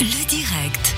Le 0.00 0.26
direct. 0.26 0.96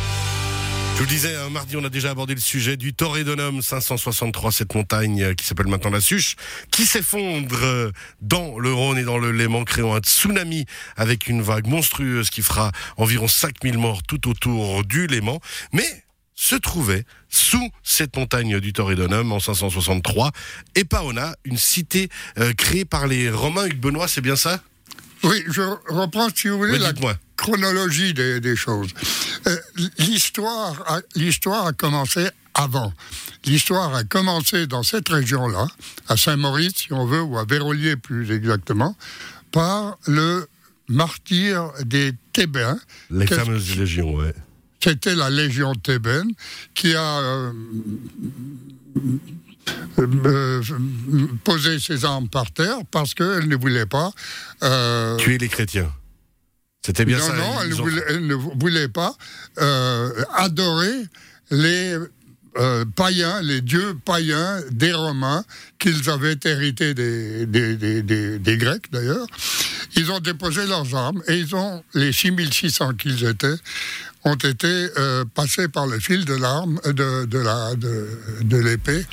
Je 0.94 1.00
vous 1.00 1.06
disais, 1.06 1.36
un 1.36 1.50
mardi, 1.50 1.76
on 1.76 1.84
a 1.84 1.90
déjà 1.90 2.10
abordé 2.10 2.34
le 2.34 2.40
sujet 2.40 2.78
du 2.78 2.94
Torredonum 2.94 3.60
563, 3.60 4.52
cette 4.52 4.74
montagne 4.74 5.22
euh, 5.22 5.34
qui 5.34 5.44
s'appelle 5.44 5.66
maintenant 5.66 5.90
la 5.90 6.00
Suche, 6.00 6.36
qui 6.70 6.86
s'effondre 6.86 7.58
euh, 7.62 7.92
dans 8.22 8.58
le 8.58 8.72
Rhône 8.72 8.96
et 8.96 9.02
dans 9.02 9.18
le 9.18 9.32
Léman, 9.32 9.64
créant 9.64 9.94
un 9.94 10.00
tsunami 10.00 10.64
avec 10.96 11.28
une 11.28 11.42
vague 11.42 11.66
monstrueuse 11.66 12.30
qui 12.30 12.40
fera 12.40 12.72
environ 12.96 13.28
5000 13.28 13.76
morts 13.76 14.02
tout 14.02 14.30
autour 14.30 14.82
du 14.82 15.06
Léman. 15.06 15.40
Mais 15.74 16.04
se 16.34 16.56
trouvait 16.56 17.04
sous 17.28 17.70
cette 17.82 18.16
montagne 18.16 18.60
du 18.60 18.72
Torredonum 18.72 19.30
en 19.30 19.40
563 19.40 20.32
Epaona, 20.74 21.36
une 21.44 21.58
cité 21.58 22.08
euh, 22.38 22.54
créée 22.54 22.86
par 22.86 23.06
les 23.06 23.28
Romains. 23.28 23.66
Hugues 23.66 23.80
Benoît, 23.80 24.08
c'est 24.08 24.22
bien 24.22 24.36
ça? 24.36 24.62
Oui, 25.26 25.44
je 25.48 25.62
reprends, 25.88 26.28
si 26.34 26.48
vous 26.48 26.58
voulez, 26.58 26.72
Oui, 26.72 26.78
la 26.78 26.92
chronologie 27.36 28.14
des, 28.14 28.40
des 28.40 28.56
choses. 28.56 28.90
Euh, 29.46 29.56
L'histoire 29.98 30.82
a, 30.86 31.00
l'histoire 31.14 31.66
a 31.66 31.72
commencé 31.72 32.28
avant. 32.54 32.92
L'histoire 33.44 33.94
a 33.94 34.04
commencé 34.04 34.66
dans 34.66 34.82
cette 34.82 35.08
région-là, 35.08 35.66
à 36.08 36.16
Saint-Maurice, 36.16 36.72
si 36.76 36.92
on 36.92 37.06
veut, 37.06 37.20
ou 37.20 37.38
à 37.38 37.44
Vérolier 37.44 37.96
plus 37.96 38.30
exactement, 38.32 38.96
par 39.52 39.98
le 40.06 40.46
martyr 40.88 41.70
des 41.84 42.12
Thébains. 42.32 42.78
Les 43.10 43.26
fameuses 43.26 43.76
légions, 43.76 44.14
ouais. 44.14 44.34
C'était 44.82 45.14
la 45.14 45.30
Légion 45.30 45.74
thébaine 45.74 46.30
qui 46.74 46.94
a 46.94 47.18
euh, 47.18 47.52
euh, 49.98 50.62
posé 51.44 51.78
ses 51.78 52.04
armes 52.04 52.28
par 52.28 52.50
terre 52.52 52.78
parce 52.90 53.14
qu'elle 53.14 53.48
ne 53.48 53.56
voulait 53.56 53.86
pas 53.86 54.10
euh, 54.62 55.16
Tuer 55.16 55.38
les 55.38 55.48
chrétiens. 55.48 55.92
C'était 56.84 57.04
bien 57.04 57.18
non, 57.18 57.24
ça. 57.26 57.36
non, 57.36 57.54
elle, 57.62 57.74
ont- 57.74 57.82
voulait, 57.82 58.02
elle 58.08 58.26
ne 58.26 58.34
voulait 58.34 58.88
pas 58.88 59.14
euh, 59.58 60.10
adorer 60.34 61.06
les 61.50 61.96
païens, 62.94 63.42
les 63.42 63.60
dieux 63.60 63.98
païens 64.06 64.62
des 64.70 64.90
Romains 64.94 65.44
qu'ils 65.78 66.08
avaient 66.08 66.38
hérités 66.44 66.94
des, 66.94 67.44
des, 67.44 67.76
des, 67.76 68.00
des- 68.02 68.38
des 68.38 68.56
Grecs 68.56 68.90
d'ailleurs. 68.90 69.26
Ils 69.94 70.10
ont 70.10 70.20
déposé 70.20 70.66
leurs 70.66 70.94
armes 70.94 71.22
et 71.28 71.36
ils 71.36 71.54
ont, 71.54 71.82
les 71.92 72.12
6600 72.14 72.94
qu'ils 72.94 73.24
étaient, 73.24 73.56
ont 74.24 74.36
été 74.36 74.66
euh, 74.96 75.26
passés 75.34 75.68
par 75.68 75.86
le 75.86 76.00
fil 76.00 76.24
de 76.24 76.32
l'arme, 76.34 76.80
de, 76.86 77.26
de 77.26 77.38
la- 77.38 77.74
de, 77.74 78.08
de 78.40 78.56
l'épée. 78.56 79.04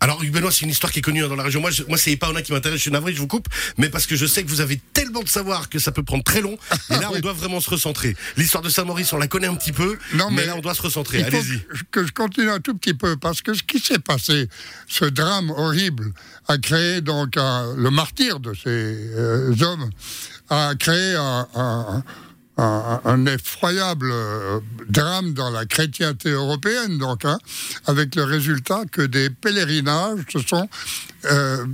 Alors, 0.00 0.22
Hugues 0.22 0.32
Benoît, 0.32 0.52
c'est 0.52 0.64
une 0.64 0.70
histoire 0.70 0.92
qui 0.92 1.00
est 1.00 1.02
connue 1.02 1.22
dans 1.22 1.34
la 1.34 1.42
région. 1.42 1.60
Moi, 1.60 1.70
je- 1.72 1.82
moi 1.84 1.98
c'est 1.98 2.12
Epaona 2.12 2.40
qui 2.42 2.52
m'intéresse. 2.52 2.78
Je 2.78 2.82
suis 2.82 2.90
navré, 2.92 3.12
je 3.12 3.18
vous 3.18 3.26
coupe. 3.26 3.48
Mais 3.78 3.88
parce 3.88 4.06
que 4.06 4.14
je 4.14 4.26
sais 4.26 4.44
que 4.44 4.48
vous 4.48 4.60
avez 4.60 4.80
tellement 4.92 5.22
de 5.22 5.28
savoir 5.28 5.68
que 5.68 5.78
ça 5.80 5.90
peut 5.90 6.04
prendre 6.04 6.22
très 6.22 6.40
long. 6.40 6.56
Et 6.90 6.94
là, 6.94 7.10
on 7.12 7.18
doit 7.18 7.32
vraiment 7.32 7.60
se 7.60 7.68
recentrer. 7.68 8.16
L'histoire 8.36 8.62
de 8.62 8.68
Saint-Maurice, 8.68 9.12
on 9.12 9.18
la 9.18 9.26
connaît 9.26 9.48
un 9.48 9.56
petit 9.56 9.72
peu. 9.72 9.98
Non, 10.14 10.30
mais, 10.30 10.42
mais 10.42 10.46
là, 10.46 10.56
on 10.56 10.60
doit 10.60 10.74
se 10.74 10.82
recentrer. 10.82 11.22
Allez-y. 11.24 11.60
que- 11.60 12.00
que 12.00 12.06
je 12.06 12.12
continue 12.12 12.48
un 12.50 12.60
tout 12.60 12.74
petit 12.76 12.94
peu 12.94 13.16
parce 13.16 13.42
que 13.42 13.54
ce 13.54 13.62
qui 13.64 13.80
s'est 13.80 13.98
passé, 13.98 14.48
ce 14.86 15.04
drame 15.04 15.50
horrible, 15.50 16.12
a 16.46 16.58
créé 16.58 17.00
donc 17.00 17.36
un- 17.36 17.74
le 17.76 17.90
martyr 17.90 18.38
de 18.38 18.54
ces 18.54 18.68
euh, 18.70 19.52
hommes, 19.62 19.90
a 20.48 20.74
créé 20.78 21.14
un, 21.16 21.48
un- 21.56 22.04
un- 22.58 23.26
effroyable 23.26 24.10
euh, 24.12 24.60
drame 24.88 25.32
dans 25.32 25.50
la 25.50 25.64
chrétienté 25.64 26.30
européenne, 26.30 26.98
donc, 26.98 27.24
hein, 27.24 27.38
avec 27.86 28.14
le 28.16 28.24
résultat 28.24 28.82
que 28.90 29.02
des 29.02 29.30
pèlerinages 29.30 30.20
se 30.32 30.40
sont 30.40 30.68
euh, 31.26 31.64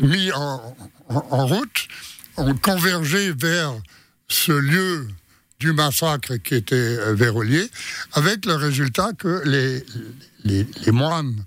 mis 0.00 0.30
en, 0.32 0.76
route, 1.46 1.88
ont 2.36 2.54
convergé 2.54 3.32
vers 3.32 3.72
ce 4.28 4.52
lieu 4.52 5.08
du 5.58 5.72
massacre 5.72 6.36
qui 6.36 6.54
était 6.54 6.76
euh, 6.76 7.14
Vérolier, 7.14 7.68
avec 8.12 8.46
le 8.46 8.54
résultat 8.54 9.10
que 9.18 9.42
les, 9.44 9.84
moines 10.92 11.44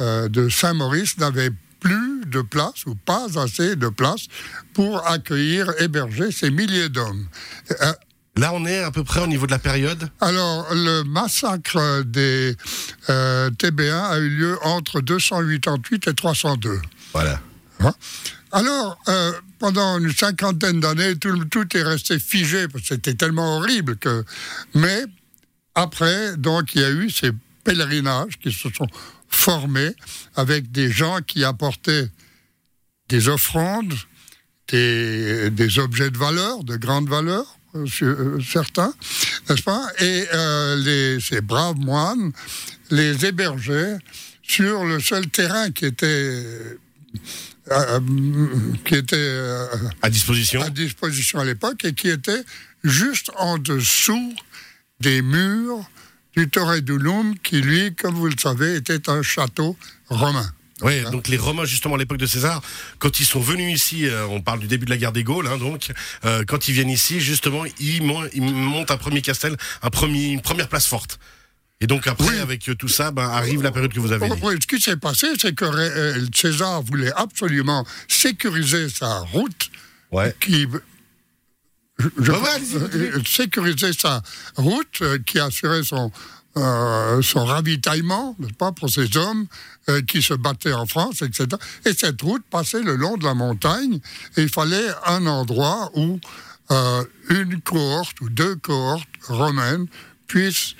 de 0.00 0.48
Saint-Maurice 0.48 1.18
n'avaient 1.18 1.50
plus 1.80 2.24
de 2.26 2.40
place 2.42 2.86
ou 2.86 2.94
pas 2.94 3.26
assez 3.36 3.74
de 3.74 3.88
place 3.88 4.26
pour 4.74 5.04
accueillir, 5.08 5.72
héberger 5.80 6.30
ces 6.30 6.50
milliers 6.50 6.88
d'hommes. 6.88 7.26
Là, 8.38 8.52
on 8.54 8.64
est 8.66 8.78
à 8.78 8.92
peu 8.92 9.02
près 9.02 9.20
au 9.20 9.26
niveau 9.26 9.46
de 9.46 9.50
la 9.50 9.58
période. 9.58 10.08
alors, 10.20 10.72
le 10.72 11.02
massacre 11.02 12.02
des 12.02 12.56
euh, 13.10 13.50
TB1 13.50 14.10
a 14.10 14.18
eu 14.18 14.28
lieu 14.28 14.58
entre 14.62 15.00
288 15.00 16.06
et 16.06 16.14
302. 16.14 16.80
Voilà. 17.12 17.40
Alors, 18.52 18.96
euh, 19.08 19.32
pendant 19.58 19.98
une 19.98 20.12
cinquantaine 20.12 20.78
d'années, 20.78 21.16
tout, 21.16 21.44
tout 21.46 21.76
est 21.76 21.82
resté 21.82 22.20
figé, 22.20 22.68
parce 22.68 22.82
que 22.82 22.94
c'était 22.94 23.14
tellement 23.14 23.56
horrible 23.56 23.96
que. 23.96 24.24
Mais 24.74 25.02
après, 25.74 26.36
donc, 26.36 26.76
il 26.76 26.82
y 26.82 26.84
a 26.84 26.90
eu 26.90 27.10
ces 27.10 27.32
pèlerinages 27.64 28.38
qui 28.40 28.52
se 28.52 28.68
sont 28.70 28.86
formés 29.28 29.96
avec 30.36 30.70
des 30.70 30.92
gens 30.92 31.18
qui 31.26 31.44
apportaient 31.44 32.08
des 33.08 33.28
offrandes, 33.28 33.94
des, 34.68 35.50
des 35.50 35.78
objets 35.80 36.10
de 36.10 36.18
valeur, 36.18 36.62
de 36.62 36.76
grande 36.76 37.08
valeur, 37.08 37.57
certains, 38.40 38.92
n'est-ce 39.48 39.62
pas 39.62 39.86
Et 40.00 40.26
euh, 40.32 40.76
les, 40.76 41.20
ces 41.20 41.40
braves 41.40 41.78
moines 41.78 42.32
les 42.90 43.24
hébergeaient 43.26 43.98
sur 44.42 44.84
le 44.84 45.00
seul 45.00 45.26
terrain 45.28 45.70
qui 45.70 45.84
était 45.86 46.78
euh, 47.70 48.00
qui 48.84 48.94
était 48.94 49.16
euh, 49.16 49.66
À 50.02 50.10
disposition. 50.10 50.62
à 50.62 50.70
disposition 50.70 51.38
à 51.38 51.44
l'époque 51.44 51.84
et 51.84 51.92
qui 51.92 52.08
était 52.08 52.42
juste 52.82 53.30
en 53.36 53.58
dessous 53.58 54.34
des 55.00 55.22
murs 55.22 55.88
du 56.36 56.48
Torredulum, 56.48 57.36
qui 57.38 57.60
lui, 57.60 57.94
comme 57.94 58.14
vous 58.14 58.28
le 58.28 58.38
savez, 58.38 58.76
était 58.76 59.10
un 59.10 59.22
château 59.22 59.76
romain. 60.08 60.50
Oui, 60.82 61.02
donc 61.10 61.28
les 61.28 61.36
Romains, 61.36 61.64
justement, 61.64 61.96
à 61.96 61.98
l'époque 61.98 62.18
de 62.18 62.26
César, 62.26 62.62
quand 62.98 63.18
ils 63.20 63.24
sont 63.26 63.40
venus 63.40 63.74
ici, 63.74 64.06
euh, 64.06 64.26
on 64.28 64.40
parle 64.40 64.60
du 64.60 64.68
début 64.68 64.84
de 64.84 64.90
la 64.90 64.96
guerre 64.96 65.12
des 65.12 65.24
Gaules, 65.24 65.46
hein, 65.48 65.58
donc, 65.58 65.90
euh, 66.24 66.44
quand 66.46 66.68
ils 66.68 66.72
viennent 66.74 66.90
ici, 66.90 67.20
justement, 67.20 67.64
ils, 67.80 68.02
mon- 68.02 68.28
ils 68.32 68.42
montent 68.42 68.90
un 68.92 68.96
premier 68.96 69.20
castel, 69.22 69.56
un 69.82 69.90
premier, 69.90 70.28
une 70.28 70.40
première 70.40 70.68
place 70.68 70.86
forte. 70.86 71.18
Et 71.80 71.86
donc 71.86 72.06
après, 72.06 72.28
Oui. 72.28 72.38
avec 72.38 72.68
euh, 72.68 72.74
tout 72.74 72.88
ça, 72.88 73.10
ben, 73.10 73.22
arrive 73.28 73.62
la 73.62 73.70
période 73.72 73.92
que 73.92 74.00
vous 74.00 74.12
avez 74.12 74.28
dit. 74.28 74.34
Oui, 74.42 74.54
ce 74.60 74.66
qui 74.66 74.80
s'est 74.82 74.96
passé, 74.96 75.28
c'est 75.40 75.54
que 75.54 75.64
euh, 75.64 76.26
César 76.34 76.82
voulait 76.82 77.12
absolument 77.14 77.84
sécuriser 78.08 78.88
sa 78.88 79.18
route 79.20 79.70
Ouais. 80.10 80.34
qui 80.40 80.66
je- 81.98 82.30
ouais, 82.32 82.60
euh, 82.94 83.20
sécuriser 83.26 83.92
sa 83.92 84.22
route 84.56 85.02
euh, 85.02 85.18
qui 85.26 85.38
assurait 85.40 85.82
son 85.82 86.12
euh, 86.58 87.22
son 87.22 87.44
ravitaillement, 87.44 88.36
n'est-ce 88.38 88.54
pas, 88.54 88.72
pour 88.72 88.90
ces 88.90 89.16
hommes 89.16 89.46
euh, 89.88 90.02
qui 90.02 90.22
se 90.22 90.34
battaient 90.34 90.72
en 90.72 90.86
France, 90.86 91.22
etc. 91.22 91.46
Et 91.84 91.92
cette 91.92 92.20
route 92.20 92.44
passait 92.50 92.82
le 92.82 92.96
long 92.96 93.16
de 93.16 93.24
la 93.24 93.34
montagne, 93.34 94.00
et 94.36 94.42
il 94.42 94.48
fallait 94.48 94.88
un 95.06 95.26
endroit 95.26 95.90
où 95.94 96.20
euh, 96.70 97.04
une 97.30 97.60
cohorte 97.60 98.20
ou 98.20 98.28
deux 98.28 98.56
cohortes 98.56 99.08
romaines 99.28 99.86
puissent 100.26 100.74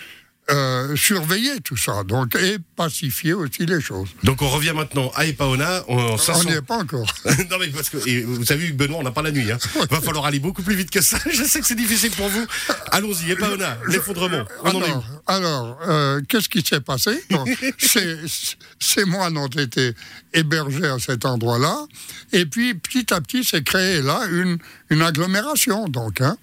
euh, 0.50 0.97
surveiller 0.97 1.60
tout 1.60 1.76
ça, 1.76 2.04
donc 2.04 2.34
et 2.34 2.56
pacifier 2.75 3.34
aussi 3.34 3.66
les 3.66 3.81
choses. 3.81 4.09
Donc 4.22 4.41
on 4.41 4.48
revient 4.48 4.72
maintenant 4.75 5.12
à 5.14 5.26
Epaona. 5.26 5.84
On, 5.88 5.97
On 5.97 6.16
500 6.16 6.44
n'y 6.44 6.56
est 6.56 6.62
pas 6.62 6.78
encore. 6.78 7.06
non 7.50 7.56
mais 7.60 7.69
parce 7.69 7.91
que 7.91 7.98
et 8.09 8.22
vous 8.22 8.44
savez 8.44 8.72
Benoît, 8.72 8.98
on 8.98 9.03
n'a 9.03 9.10
pas 9.10 9.20
la 9.22 9.31
nuit. 9.31 9.50
Hein. 9.53 9.58
Va 9.91 10.00
falloir 10.00 10.25
aller 10.25 10.38
beaucoup 10.38 10.62
plus 10.62 10.75
vite 10.75 10.91
que 10.91 11.03
ça. 11.03 11.19
Je 11.31 11.42
sais 11.44 11.60
que 11.60 11.66
c'est 11.66 11.75
difficile 11.75 12.12
pour 12.12 12.28
vous. 12.28 12.47
Allons-y, 12.92 13.32
Epaona, 13.32 13.78
l'effondrement. 13.88 14.44
Alors, 14.64 15.04
alors 15.26 15.78
euh, 15.87 16.22
qu'est-ce 16.26 16.48
qui 16.48 16.62
s'est 16.62 16.81
passé? 16.81 17.22
Donc, 17.31 17.48
ces, 17.78 19.04
moines 19.04 19.37
ont 19.37 19.48
été 19.48 19.92
hébergés 20.32 20.87
à 20.87 20.98
cet 20.98 21.26
endroit-là, 21.26 21.87
et 22.32 22.47
puis 22.47 22.75
petit 22.75 23.12
à 23.12 23.20
petit 23.20 23.44
s'est 23.44 23.62
créé 23.62 24.00
là 24.00 24.20
une, 24.31 24.58
une 24.88 25.03
agglomération. 25.03 25.88
Donc, 25.88 26.22
hein. 26.22 26.37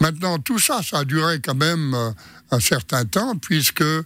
maintenant 0.00 0.38
tout 0.38 0.58
ça, 0.58 0.80
ça 0.82 1.00
a 1.00 1.04
duré 1.04 1.40
quand 1.40 1.54
même 1.54 1.94
euh, 1.94 2.10
un 2.50 2.60
certain 2.60 3.04
temps, 3.04 3.36
puisque 3.36 3.82
euh, 3.82 4.04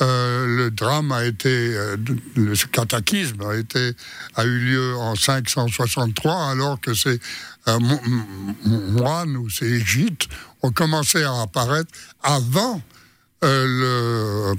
le 0.00 0.70
drame 0.70 1.12
a 1.12 1.24
été, 1.24 1.48
euh, 1.76 1.96
le 2.36 2.54
cataclysme 2.68 3.42
a 4.34 4.44
eu 4.44 4.58
lieu 4.58 4.96
en 4.96 5.14
563, 5.14 6.50
alors 6.50 6.80
que 6.80 6.94
ces 6.94 7.20
euh, 7.68 7.78
mo- 7.78 8.00
mo- 8.64 8.80
moines 9.02 9.36
ou 9.36 9.50
ces 9.50 9.84
gîtes 9.84 10.28
ont 10.62 10.72
commencé 10.72 11.22
à 11.22 11.42
apparaître 11.42 11.90
avant 12.22 12.80
le, 13.42 14.54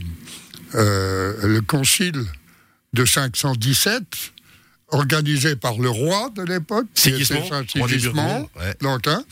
le 0.74 1.60
concile 1.62 2.24
de 2.94 3.06
517, 3.06 4.04
organisé 4.94 5.56
par 5.56 5.78
le 5.80 5.90
roi 5.90 6.30
de 6.36 6.44
l'époque, 6.44 6.86
Sigismond, 6.94 8.50
ouais. 8.56 8.76
Donc, 8.82 9.08
hein, 9.08 9.24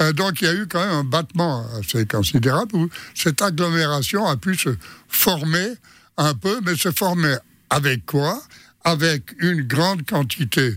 euh, 0.00 0.12
donc 0.12 0.40
il 0.40 0.44
y 0.44 0.48
a 0.48 0.54
eu 0.54 0.66
quand 0.66 0.80
même 0.80 0.94
un 0.94 1.04
battement 1.04 1.66
assez 1.78 2.06
considérable 2.06 2.74
où 2.76 2.88
cette 3.14 3.42
agglomération 3.42 4.26
a 4.26 4.36
pu 4.36 4.56
se 4.56 4.70
former 5.08 5.74
un 6.16 6.34
peu, 6.34 6.60
mais 6.64 6.76
se 6.76 6.90
former 6.90 7.36
avec 7.70 8.06
quoi? 8.06 8.40
Avec 8.84 9.34
une 9.40 9.62
grande 9.62 10.06
quantité 10.06 10.76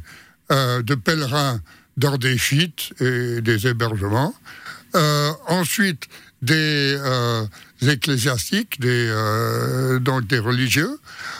euh, 0.51 0.81
de 0.81 0.95
pèlerins 0.95 1.61
dans 1.95 2.17
des 2.17 2.37
gîtes 2.37 2.91
et 2.99 3.41
des 3.41 3.67
hébergements. 3.67 4.33
Euh, 4.95 5.31
ensuite, 5.47 6.07
des 6.43 6.97
euh, 6.99 7.45
ecclésiastiques, 7.81 8.79
des, 8.81 9.07
euh, 9.09 9.97
donc 9.99 10.27
des 10.27 10.39
religieux. 10.39 10.99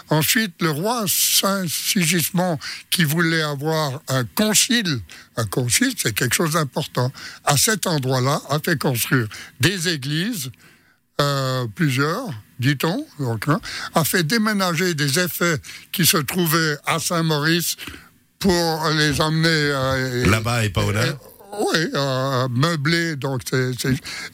Ensuite, 0.10 0.54
le 0.62 0.70
roi 0.70 1.04
Saint-Sigismond, 1.08 2.58
qui 2.90 3.04
voulait 3.04 3.42
avoir 3.42 4.02
un 4.08 4.24
concile, 4.24 5.02
un 5.36 5.46
concile, 5.46 5.94
c'est 5.98 6.14
quelque 6.14 6.36
chose 6.36 6.54
d'important, 6.54 7.12
à 7.44 7.58
cet 7.58 7.86
endroit-là, 7.86 8.42
a 8.50 8.60
fait 8.60 8.80
construire 8.80 9.28
des 9.60 9.90
églises, 9.90 10.52
euh, 11.20 11.66
plusieurs, 11.76 12.30
dit-on, 12.60 13.06
hein, 13.20 13.60
a 13.94 14.04
fait 14.06 14.24
déménager 14.24 14.94
des 14.94 15.20
effets 15.20 15.58
qui 15.92 16.06
se 16.06 16.18
trouvaient 16.18 16.78
à 16.86 17.00
Saint-Maurice 17.00 17.76
pour 18.40 18.90
les 18.98 19.20
emmener 19.20 20.26
là-bas 20.28 20.64
et 20.64 20.70
pas 20.70 20.84
au 20.84 20.92
oui, 21.60 21.90
euh, 21.94 22.48
meublé, 22.50 23.16
donc 23.16 23.42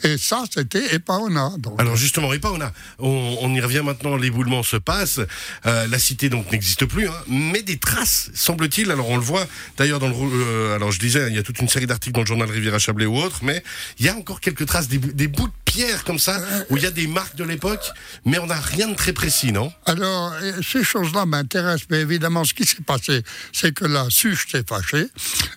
et 0.03 0.17
ça 0.17 0.43
c'était 0.53 0.95
Epaona. 0.95 1.51
Alors 1.77 1.95
justement, 1.95 2.33
Epaona, 2.33 2.71
on, 2.99 3.53
y 3.53 3.61
revient 3.61 3.81
maintenant, 3.83 4.15
l'éboulement 4.15 4.63
se 4.63 4.77
passe, 4.77 5.19
euh, 5.65 5.87
la 5.87 5.99
cité 5.99 6.29
donc 6.29 6.51
n'existe 6.51 6.85
plus, 6.85 7.07
hein, 7.07 7.13
mais 7.27 7.61
des 7.61 7.77
traces, 7.77 8.31
semble-t-il, 8.33 8.91
alors 8.91 9.09
on 9.09 9.17
le 9.17 9.23
voit 9.23 9.45
d'ailleurs 9.77 9.99
dans 9.99 10.07
le... 10.07 10.15
Euh, 10.15 10.75
alors 10.75 10.91
je 10.91 10.99
disais, 10.99 11.27
il 11.29 11.35
y 11.35 11.39
a 11.39 11.43
toute 11.43 11.59
une 11.59 11.69
série 11.69 11.87
d'articles 11.87 12.15
dans 12.15 12.21
le 12.21 12.27
journal 12.27 12.49
Riviera 12.49 12.79
Chablais 12.79 13.05
ou 13.05 13.17
autre, 13.17 13.39
mais 13.43 13.63
il 13.99 14.05
y 14.05 14.09
a 14.09 14.15
encore 14.15 14.39
quelques 14.39 14.65
traces, 14.65 14.87
des, 14.87 14.97
des 14.97 15.27
bouts 15.27 15.47
de 15.47 15.53
pierre 15.69 16.03
comme 16.03 16.19
ça, 16.19 16.41
où 16.69 16.77
il 16.77 16.83
y 16.83 16.85
a 16.87 16.91
des 16.91 17.07
marques 17.07 17.35
de 17.35 17.43
l'époque, 17.43 17.91
mais 18.25 18.39
on 18.39 18.47
n'a 18.47 18.59
rien 18.59 18.87
de 18.87 18.95
très 18.95 19.13
précis, 19.13 19.51
non? 19.51 19.71
Alors, 19.85 20.33
ces 20.63 20.83
choses-là 20.83 21.25
m'intéressent, 21.25 21.87
mais 21.91 22.01
évidemment, 22.01 22.43
ce 22.43 22.53
qui 22.55 22.65
s'est 22.65 22.83
passé, 22.85 23.23
c'est 23.53 23.73
que 23.73 23.85
la 23.85 24.07
Suche 24.09 24.47
s'est 24.51 24.63
fâchée 24.67 25.07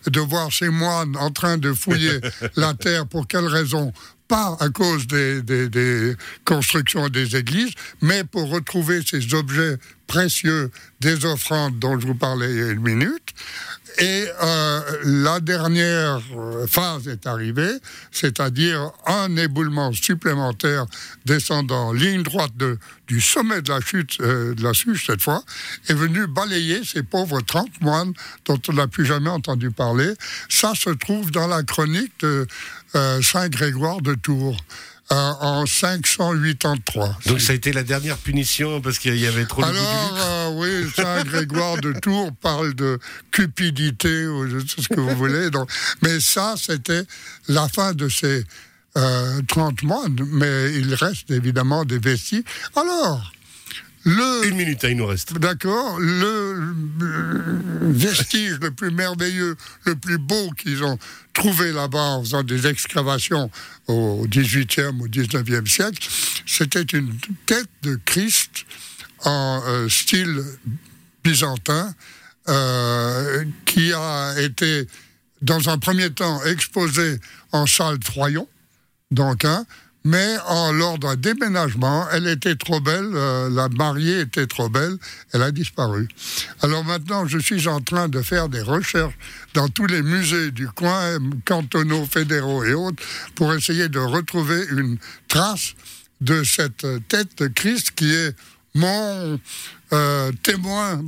de 0.06 0.20
voir 0.20 0.53
ces 0.53 0.69
moines 0.69 1.17
en 1.17 1.31
train 1.31 1.56
de 1.56 1.73
fouiller 1.73 2.20
la 2.56 2.75
terre. 2.75 3.06
Pour 3.06 3.26
quelle 3.26 3.47
raison? 3.47 3.93
Pas 4.29 4.56
à 4.61 4.69
cause 4.69 5.06
des, 5.06 5.43
des, 5.43 6.15
constructions 6.44 7.08
des 7.08 7.37
églises, 7.37 7.73
mais 8.00 8.25
pour 8.25 8.49
retrouver 8.49 9.00
ces 9.05 9.35
objets 9.35 9.76
précieux 10.06 10.70
des 11.00 11.25
offrandes 11.25 11.79
dont 11.79 11.99
je 11.99 12.06
vous 12.06 12.15
parlais 12.15 12.50
il 12.50 12.58
y 12.58 12.62
a 12.62 12.70
une 12.70 12.81
minute. 12.81 13.31
Et 13.99 14.27
euh, 14.43 14.81
la 15.05 15.41
dernière 15.41 16.21
phase 16.67 17.09
est 17.09 17.27
arrivée, 17.27 17.73
c'est-à-dire 18.11 18.91
un 19.06 19.37
éboulement 19.37 19.93
supplémentaire 19.93 20.87
descendant 21.27 21.93
ligne 21.93 22.23
droite 22.23 22.53
du 23.06 23.21
sommet 23.21 23.61
de 23.61 23.71
la 23.71 23.81
chute 23.81 24.19
euh, 24.21 24.55
de 24.55 24.62
la 24.62 24.73
Suche 24.73 25.06
cette 25.06 25.23
fois, 25.23 25.43
est 25.89 25.94
venu 25.94 26.27
balayer 26.27 26.83
ces 26.85 27.03
pauvres 27.03 27.41
30 27.41 27.81
moines 27.81 28.12
dont 28.47 28.61
on 28.69 28.73
n'a 28.73 28.87
plus 28.87 29.05
jamais 29.05 29.31
entendu 29.31 29.71
parler. 29.71 30.12
Ça 30.49 30.73
se 30.75 30.91
trouve 30.91 31.31
dans 31.31 31.47
la 31.47 31.62
chronique 31.62 32.12
de 32.21 32.47
euh, 32.94 33.23
Saint 33.23 33.49
Grégoire 33.49 34.00
de 34.00 34.15
Tours. 34.15 34.56
Euh, 35.12 35.32
en 35.41 35.67
583. 35.67 37.19
Donc 37.26 37.41
ça 37.43 37.53
a 37.53 37.55
été 37.55 37.70
la 37.73 37.82
dernière 37.82 38.17
punition 38.17 38.81
parce 38.81 38.99
qu'il 38.99 39.19
y 39.19 39.26
avait 39.26 39.44
trop 39.44 39.61
de 39.61 39.67
Alors, 39.67 40.17
euh, 40.19 40.49
oui, 40.55 40.91
Saint 40.97 41.23
Grégoire 41.25 41.76
de 41.76 41.93
Tours 41.93 42.32
parle 42.41 42.73
de 42.73 42.99
cupidité 43.31 44.26
ou 44.26 44.49
de 44.49 44.61
tout 44.62 44.81
ce 44.81 44.88
que 44.88 45.00
vous 45.00 45.14
voulez. 45.14 45.50
Donc, 45.50 45.70
mais 46.00 46.19
ça, 46.19 46.55
c'était 46.56 47.03
la 47.49 47.69
fin 47.69 47.93
de 47.93 48.09
ces 48.09 48.44
30 48.94 49.82
mois, 49.82 50.05
mais 50.29 50.73
il 50.75 50.94
reste 50.94 51.31
évidemment 51.31 51.85
des 51.85 51.99
vestiges. 51.99 52.44
Alors, 52.75 53.32
le, 54.05 54.49
Une 54.49 54.57
minute, 54.57 54.85
hein, 54.85 54.89
il 54.91 54.97
nous 54.97 55.07
reste. 55.07 55.35
D'accord. 55.39 55.99
Le 56.01 56.75
vestige 57.93 58.59
le 58.61 58.71
plus 58.71 58.91
merveilleux, 58.91 59.57
le 59.85 59.95
plus 59.95 60.19
beau 60.19 60.51
qu'ils 60.53 60.83
ont 60.83 60.99
trouvé 61.33 61.73
là-bas 61.73 62.03
en 62.03 62.23
faisant 62.23 62.43
des 62.43 62.67
excavations 62.67 63.51
au 63.87 64.27
XVIIIe 64.29 65.01
ou 65.01 65.09
XIXe 65.09 65.71
siècle, 65.71 66.09
c'était 66.47 66.83
une 66.83 67.17
tête 67.47 67.69
de 67.83 67.99
Christ 68.05 68.65
en 69.25 69.63
euh, 69.67 69.89
style 69.89 70.43
byzantin 71.23 71.95
euh, 72.49 73.45
qui 73.65 73.93
a 73.93 74.35
été, 74.41 74.89
dans 75.43 75.69
un 75.69 75.79
premier 75.79 76.11
temps, 76.11 76.43
exposée 76.45 77.21
en 77.53 77.67
salle 77.67 77.99
Troyon, 78.01 78.49
donc, 79.13 79.45
hein, 79.45 79.67
mais 80.05 80.37
en, 80.49 80.73
lors 80.73 80.99
d'un 80.99 81.17
déménagement, 81.17 82.07
elle 82.13 82.27
était 82.27 82.57
trop 82.57 82.81
belle, 82.81 83.11
euh, 83.15 83.49
la 83.51 83.69
mariée 83.69 84.21
était 84.21 84.47
trop 84.47 84.69
belle, 84.69 84.97
elle 85.33 85.43
a 85.43 85.53
disparu. 85.53 86.09
Alors 86.61 86.85
maintenant, 86.85 87.27
je 87.27 87.39
suis 87.39 87.69
en 87.69 87.81
train 87.81 88.09
de 88.09 88.21
faire 88.23 88.49
des 88.49 88.63
recherches 88.63 89.17
dans 89.55 89.69
tous 89.69 89.87
les 89.87 90.03
musées 90.03 90.51
du 90.51 90.69
coin, 90.69 91.19
cantonaux, 91.45 92.07
fédéraux 92.07 92.65
et 92.65 92.75
autres, 92.75 93.03
pour 93.35 93.55
essayer 93.55 93.89
de 93.89 94.01
retrouver 94.01 94.65
une 94.71 94.99
trace 95.29 95.75
de 96.21 96.43
cette 96.45 96.87
tête 97.09 97.39
de 97.39 97.49
Christ 97.49 97.93
qui 97.95 98.13
est 98.13 98.35
mon 98.75 99.39
euh, 99.93 100.33
témoin 100.43 101.03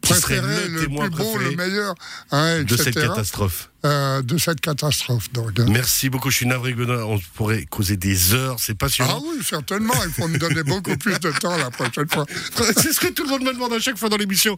préféré, 0.00 0.68
le, 0.68 0.80
plus 0.80 0.88
beau, 0.88 1.38
le 1.38 1.56
meilleur, 1.56 1.94
hein, 2.30 2.62
de 2.62 2.76
cette 2.76 2.94
catastrophe. 2.94 3.70
Euh, 3.84 4.22
de 4.22 4.38
cette 4.38 4.60
catastrophe. 4.60 5.32
Donc. 5.32 5.60
Hein. 5.60 5.66
Merci 5.68 6.10
beaucoup, 6.10 6.32
je 6.32 6.38
suis 6.38 6.46
navré, 6.46 6.74
On 6.76 7.20
pourrait 7.34 7.64
causer 7.66 7.96
des 7.96 8.34
heures, 8.34 8.56
c'est 8.58 8.76
passionnant. 8.76 9.22
Ah 9.22 9.24
oui, 9.24 9.38
certainement. 9.44 9.94
Il 10.04 10.10
faut 10.10 10.26
me 10.26 10.36
donner 10.36 10.64
beaucoup 10.64 10.96
plus 10.96 11.20
de 11.20 11.30
temps 11.30 11.56
la 11.56 11.70
prochaine 11.70 12.08
fois. 12.08 12.26
c'est 12.76 12.92
ce 12.92 12.98
que 12.98 13.06
tout 13.06 13.22
le 13.22 13.30
monde 13.30 13.44
me 13.44 13.52
demande 13.52 13.72
à 13.74 13.78
chaque 13.78 13.96
fois 13.96 14.08
dans 14.08 14.16
l'émission. 14.16 14.56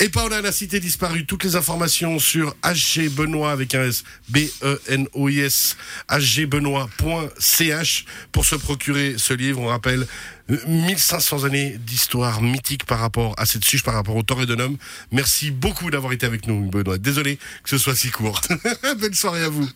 Et 0.00 0.08
pas 0.08 0.24
on 0.24 0.32
a 0.32 0.40
la 0.40 0.50
cité 0.50 0.80
disparue. 0.80 1.26
Toutes 1.26 1.44
les 1.44 1.54
informations 1.54 2.18
sur 2.18 2.56
HG 2.64 3.08
Benoît 3.10 3.52
avec 3.52 3.72
un 3.76 3.84
S, 3.84 4.02
B-E-N-O-I-S, 4.30 5.76
hgbenoît.ch 6.10 8.04
pour 8.32 8.44
se 8.44 8.56
procurer 8.56 9.14
ce 9.16 9.32
livre. 9.32 9.60
On 9.60 9.68
rappelle 9.68 10.08
1500 10.48 11.44
années 11.44 11.76
d'histoire 11.78 12.40
mythique 12.42 12.84
par 12.84 13.00
rapport 13.00 13.34
à 13.36 13.46
cette 13.46 13.64
suche, 13.64 13.82
par 13.82 13.94
rapport 13.94 14.16
au 14.16 14.22
Torredonum. 14.22 14.76
Merci 15.10 15.50
beaucoup 15.50 15.90
d'avoir 15.90 16.12
été 16.12 16.26
avec 16.26 16.46
nous, 16.46 16.68
Benoît. 16.70 16.98
Désolé 16.98 17.36
que 17.36 17.70
ce 17.70 17.78
soit 17.78 17.96
si 17.96 18.10
court. 18.10 18.40
Belle 19.00 19.14
soirée 19.14 19.44
à 19.44 19.48
vous. 19.48 19.68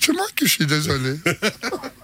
C'est 0.00 0.12
moi 0.12 0.26
qui 0.36 0.48
suis 0.48 0.66
désolé. 0.66 1.16